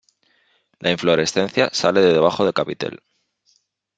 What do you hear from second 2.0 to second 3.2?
de debajo de capitel.